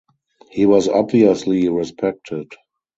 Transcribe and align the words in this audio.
He 0.49 0.65
was 0.65 0.87
obviously 0.89 1.69
respected. 1.69 2.51